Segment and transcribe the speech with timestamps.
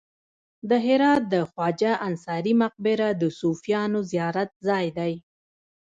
[0.69, 5.13] د هرات د خواجه انصاري مقبره د صوفیانو زیارت ځای دی